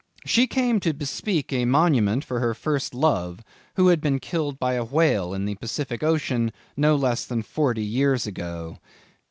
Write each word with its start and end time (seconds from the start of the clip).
"She 0.25 0.47
came 0.47 0.79
to 0.79 0.93
bespeak 0.95 1.53
a 1.53 1.65
monument 1.65 2.23
for 2.25 2.39
her 2.39 2.55
first 2.55 2.95
love, 2.95 3.43
who 3.75 3.89
had 3.89 4.01
been 4.01 4.17
killed 4.17 4.57
by 4.57 4.73
a 4.73 4.83
whale 4.83 5.31
in 5.35 5.45
the 5.45 5.53
Pacific 5.53 6.01
ocean, 6.01 6.51
no 6.75 6.95
less 6.95 7.23
than 7.23 7.43
forty 7.43 7.85
years 7.85 8.25
ago." 8.25 8.79